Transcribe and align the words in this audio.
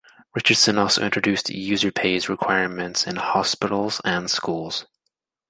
Richardson 0.35 0.79
also 0.79 1.03
introduced 1.05 1.51
user-pays 1.51 2.27
requirements 2.27 3.05
in 3.05 3.17
hospitals 3.17 4.01
and 4.03 4.31
schools. 4.31 4.87